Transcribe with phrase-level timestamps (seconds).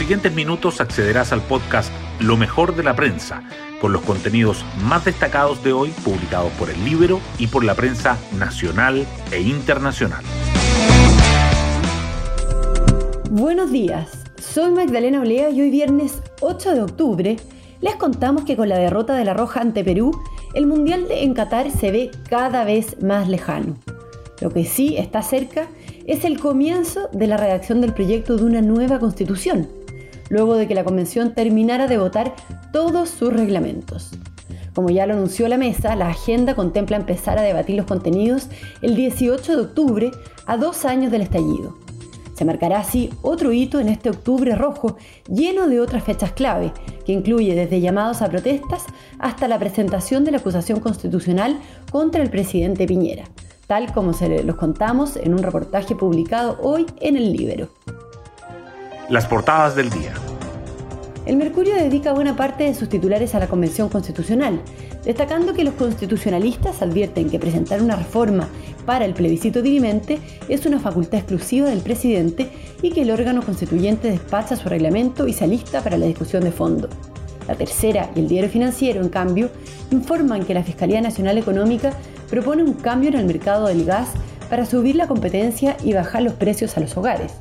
[0.00, 3.42] siguientes minutos accederás al podcast Lo mejor de la prensa,
[3.82, 8.16] con los contenidos más destacados de hoy publicados por el Libro y por la prensa
[8.38, 10.24] nacional e internacional.
[13.30, 17.36] Buenos días, soy Magdalena Olea y hoy viernes 8 de octubre
[17.82, 20.18] les contamos que con la derrota de la Roja ante Perú,
[20.54, 23.76] el Mundial en Qatar se ve cada vez más lejano.
[24.40, 25.68] Lo que sí está cerca
[26.06, 29.68] es el comienzo de la redacción del proyecto de una nueva constitución,
[30.30, 32.34] luego de que la convención terminara de votar
[32.72, 34.12] todos sus reglamentos.
[34.74, 38.48] Como ya lo anunció la mesa, la agenda contempla empezar a debatir los contenidos
[38.80, 40.10] el 18 de octubre,
[40.46, 41.76] a dos años del estallido.
[42.34, 44.96] Se marcará así otro hito en este octubre rojo,
[45.28, 46.72] lleno de otras fechas clave,
[47.04, 48.86] que incluye desde llamados a protestas
[49.18, 51.58] hasta la presentación de la acusación constitucional
[51.90, 53.24] contra el presidente Piñera,
[53.66, 57.68] tal como se los contamos en un reportaje publicado hoy en el Libero.
[59.10, 60.12] Las portadas del día.
[61.26, 64.60] El Mercurio dedica buena parte de sus titulares a la Convención Constitucional,
[65.04, 68.46] destacando que los constitucionalistas advierten que presentar una reforma
[68.86, 72.52] para el plebiscito dirimente es una facultad exclusiva del presidente
[72.82, 76.52] y que el órgano constituyente despacha su reglamento y se alista para la discusión de
[76.52, 76.88] fondo.
[77.48, 79.50] La tercera y el diario financiero, en cambio,
[79.90, 81.94] informan que la Fiscalía Nacional Económica
[82.28, 84.10] propone un cambio en el mercado del gas
[84.48, 87.32] para subir la competencia y bajar los precios a los hogares.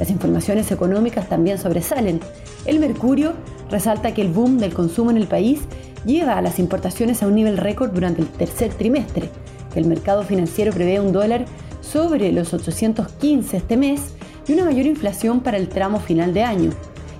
[0.00, 2.20] Las informaciones económicas también sobresalen.
[2.64, 3.34] El Mercurio
[3.70, 5.60] resalta que el boom del consumo en el país
[6.06, 9.28] lleva a las importaciones a un nivel récord durante el tercer trimestre,
[9.72, 11.44] que el mercado financiero prevé un dólar
[11.82, 14.00] sobre los 815 este mes
[14.48, 16.70] y una mayor inflación para el tramo final de año,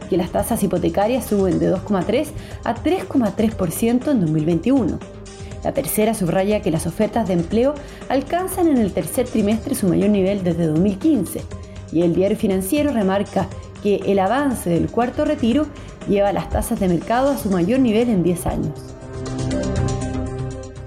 [0.09, 2.29] que las tasas hipotecarias suben de 2,3
[2.65, 4.99] a 3,3% en 2021.
[5.63, 7.75] La tercera subraya que las ofertas de empleo
[8.09, 11.60] alcanzan en el tercer trimestre su mayor nivel desde 2015
[11.93, 13.49] y el diario financiero remarca
[13.83, 15.67] que el avance del cuarto retiro
[16.09, 18.75] lleva las tasas de mercado a su mayor nivel en 10 años.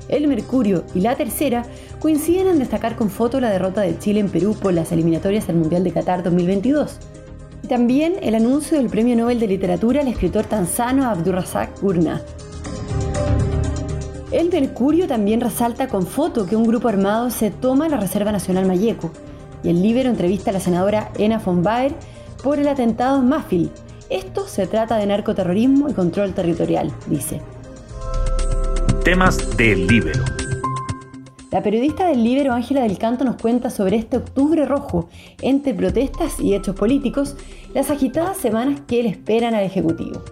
[0.10, 1.64] El Mercurio y la tercera
[2.00, 5.56] coinciden en destacar con foto la derrota de Chile en Perú por las eliminatorias del
[5.56, 7.00] Mundial de Qatar 2022.
[7.64, 12.22] Y también el anuncio del Premio Nobel de Literatura al escritor tanzano Abdurrazak Gurna.
[14.32, 18.66] El Mercurio también resalta con foto que un grupo armado se toma la Reserva Nacional
[18.66, 19.12] Mayeco,
[19.64, 21.94] y el Libero entrevista a la senadora Ena von Baer
[22.44, 23.72] por el atentado en Mafil.
[24.10, 27.42] Esto se trata de narcoterrorismo y control territorial, dice.
[29.04, 30.24] Temas del Libero.
[31.52, 35.08] La periodista del Libero Ángela del Canto nos cuenta sobre este octubre rojo
[35.42, 37.36] entre protestas y hechos políticos,
[37.74, 40.24] las agitadas semanas que le esperan al Ejecutivo.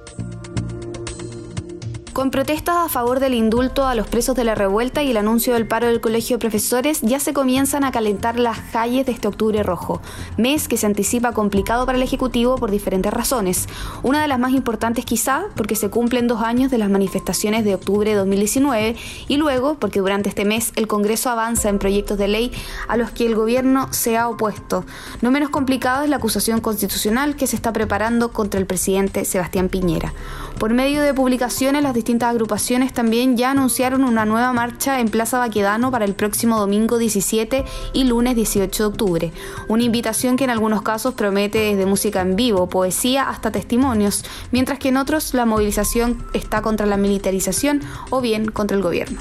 [2.14, 5.54] Con protestas a favor del indulto a los presos de la revuelta y el anuncio
[5.54, 9.30] del paro del Colegio de Profesores, ya se comienzan a calentar las calles de este
[9.30, 10.02] octubre rojo,
[10.36, 13.70] mes que se anticipa complicado para el Ejecutivo por diferentes razones.
[14.04, 17.76] Una de las más importantes quizá porque se cumplen dos años de las manifestaciones de
[17.76, 18.98] octubre de 2019
[19.30, 22.52] y luego porque durante este mes el Congreso avanza en proyectos de ley
[22.90, 24.84] a los que el gobierno se ha opuesto.
[25.22, 29.70] No menos complicado es la acusación constitucional que se está preparando contra el presidente Sebastián
[29.70, 30.14] Piñera.
[30.62, 35.40] Por medio de publicaciones, las distintas agrupaciones también ya anunciaron una nueva marcha en Plaza
[35.40, 39.32] Baquedano para el próximo domingo 17 y lunes 18 de octubre.
[39.70, 44.78] Una invitación que en algunos casos promete desde música en vivo, poesía hasta testimonios, mientras
[44.78, 49.20] que en otros la movilización está contra la militarización o bien contra el gobierno.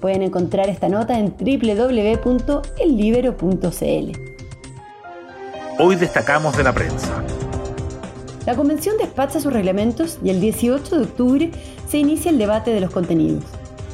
[0.00, 2.28] Pueden encontrar esta nota en www.ellibero.cl.
[5.80, 7.24] Hoy destacamos de la prensa.
[8.48, 11.50] La convención despacha sus reglamentos y el 18 de octubre
[11.86, 13.44] se inicia el debate de los contenidos.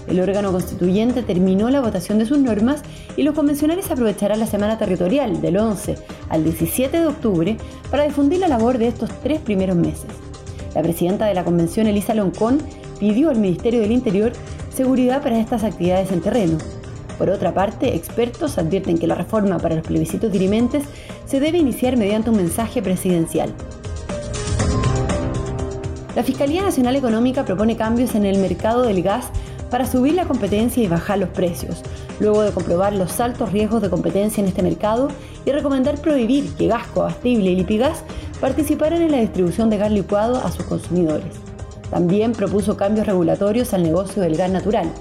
[0.06, 2.80] El órgano constituyente terminó la votación de sus normas
[3.16, 5.96] y los convencionales aprovecharán la semana territorial del 11
[6.28, 7.56] al 17 de octubre
[7.90, 10.06] para difundir la labor de estos tres primeros meses.
[10.72, 12.62] La presidenta de la convención, Elisa Loncón,
[13.00, 14.30] pidió al Ministerio del Interior
[14.72, 16.58] seguridad para estas actividades en terreno.
[17.18, 20.84] Por otra parte, expertos advierten que la reforma para los plebiscitos dirimentes
[21.26, 23.52] se debe iniciar mediante un mensaje presidencial.
[26.14, 29.26] La Fiscalía Nacional Económica propone cambios en el mercado del gas
[29.68, 31.82] para subir la competencia y bajar los precios,
[32.20, 35.08] luego de comprobar los altos riesgos de competencia en este mercado
[35.44, 38.04] y recomendar prohibir que Gasco, Abastible y Lipigas
[38.40, 41.34] participaran en la distribución de gas licuado a sus consumidores.
[41.90, 44.92] También propuso cambios regulatorios al negocio del gas natural.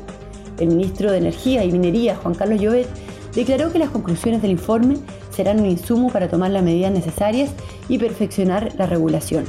[0.59, 2.87] El ministro de Energía y Minería, Juan Carlos Llobet,
[3.35, 4.97] declaró que las conclusiones del informe
[5.29, 7.51] serán un insumo para tomar las medidas necesarias
[7.87, 9.45] y perfeccionar la regulación.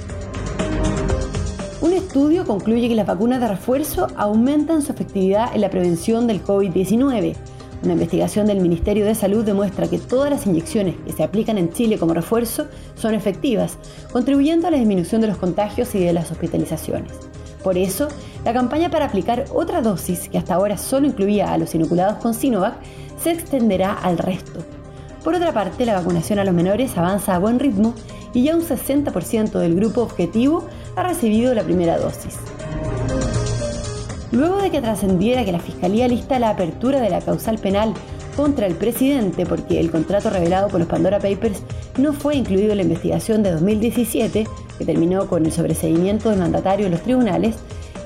[2.14, 7.34] Estudio concluye que las vacunas de refuerzo aumentan su efectividad en la prevención del COVID-19.
[7.82, 11.72] Una investigación del Ministerio de Salud demuestra que todas las inyecciones que se aplican en
[11.72, 13.78] Chile como refuerzo son efectivas,
[14.12, 17.11] contribuyendo a la disminución de los contagios y de las hospitalizaciones.
[17.64, 18.06] Por eso,
[18.44, 22.32] la campaña para aplicar otra dosis, que hasta ahora solo incluía a los inoculados con
[22.32, 22.76] Sinovac,
[23.20, 24.60] se extenderá al resto.
[25.25, 27.93] Por otra parte, la vacunación a los menores avanza a buen ritmo
[28.34, 32.37] y ya un 60% del grupo objetivo ha recibido la primera dosis.
[34.32, 37.94] Luego de que trascendiera que la Fiscalía lista la apertura de la causal penal
[38.37, 41.62] contra el presidente porque el contrato revelado por los Pandora Papers
[41.99, 46.87] no fue incluido en la investigación de 2017, que terminó con el sobreseimiento del mandatario
[46.87, 47.56] en los tribunales,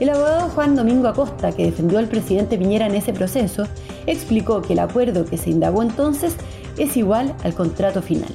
[0.00, 3.66] el abogado Juan Domingo Acosta, que defendió al presidente Piñera en ese proceso,
[4.06, 6.36] explicó que el acuerdo que se indagó entonces
[6.76, 8.32] es igual al contrato final.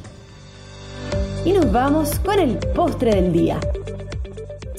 [1.46, 3.60] Y nos vamos con el postre del día.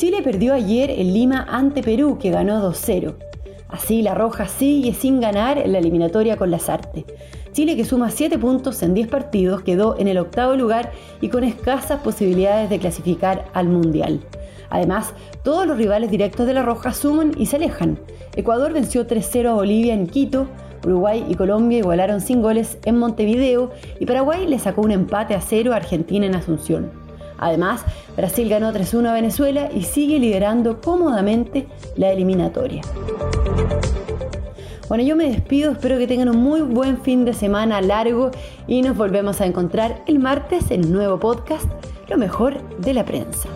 [0.05, 3.15] Chile perdió ayer en Lima ante Perú, que ganó 2-0.
[3.69, 7.07] Así la Roja sigue sin ganar en la eliminatoria con las artes.
[7.53, 10.93] Chile, que suma 7 puntos en 10 partidos, quedó en el octavo lugar
[11.23, 14.21] y con escasas posibilidades de clasificar al Mundial.
[14.69, 17.99] Además, todos los rivales directos de la Roja suman y se alejan.
[18.37, 20.49] Ecuador venció 3-0 a Bolivia en Quito,
[20.85, 25.41] Uruguay y Colombia igualaron sin goles en Montevideo y Paraguay le sacó un empate a
[25.41, 27.04] cero a Argentina en Asunción.
[27.39, 27.85] Además,
[28.17, 31.67] Brasil ganó 3-1 a Venezuela y sigue liderando cómodamente
[31.97, 32.83] la eliminatoria.
[34.89, 38.31] Bueno, yo me despido, espero que tengan un muy buen fin de semana largo
[38.67, 41.65] y nos volvemos a encontrar el martes en un nuevo podcast,
[42.09, 43.49] Lo mejor de la prensa.